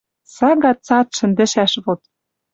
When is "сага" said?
0.35-0.71